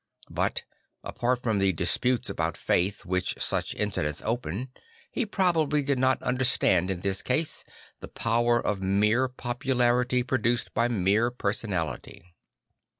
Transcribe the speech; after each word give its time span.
But, 0.31 0.63
apart 1.03 1.43
from 1.43 1.59
the 1.59 1.71
disputes 1.73 2.27
about 2.27 2.57
faith 2.57 3.05
which 3.05 3.35
such 3.39 3.75
incidents 3.75 4.23
open, 4.25 4.69
he 5.11 5.27
probably 5.27 5.83
did 5.83 5.99
not 5.99 6.19
understand 6.23 6.89
in 6.89 7.01
this 7.01 7.21
case 7.21 7.63
the 7.99 8.07
power 8.07 8.59
of 8.59 8.81
mere 8.81 9.27
popularity 9.27 10.23
produced 10.23 10.73
by 10.73 10.87
mere 10.87 11.29
personality. 11.29 12.33